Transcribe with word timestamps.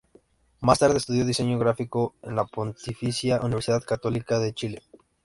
Más 0.61 0.79
tarde 0.79 0.97
estudió 0.97 1.23
Diseño 1.23 1.59
gráfico 1.59 2.15
en 2.23 2.35
la 2.35 2.45
Pontificia 2.45 3.39
Universidad 3.39 3.83
Católica 3.83 4.39
de 4.39 4.51
Chile. 4.55 4.81